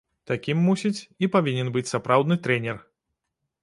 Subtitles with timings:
[0.29, 2.85] Такім, мусіць, і павінен быць сапраўдны трэнер!!!